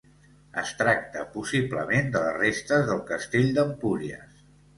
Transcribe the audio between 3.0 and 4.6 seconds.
castell d'Empúries.